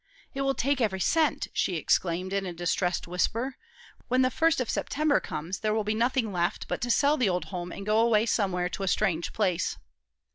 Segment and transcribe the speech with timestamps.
[0.33, 3.57] "It will take every cent!" she exclaimed, in a distressed whisper.
[4.07, 7.29] "When the first of September comes, there will be nothing left but to sell the
[7.29, 9.77] old home and go away somewhere to a strange place."